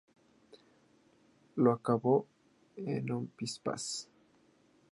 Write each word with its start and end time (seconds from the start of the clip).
Lo 1.57 1.71
acabo 1.71 2.25
en 2.75 3.11
un 3.11 3.27
pispás 3.27 4.09